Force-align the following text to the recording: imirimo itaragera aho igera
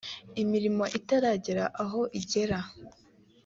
imirimo 0.41 0.83
itaragera 0.99 1.63
aho 1.83 2.01
igera 2.19 2.59